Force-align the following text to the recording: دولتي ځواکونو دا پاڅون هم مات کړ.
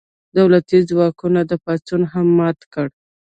دولتي 0.37 0.77
ځواکونو 0.89 1.39
دا 1.49 1.57
پاڅون 1.65 2.01
هم 2.11 2.27
مات 2.37 2.59
کړ. 2.73 2.87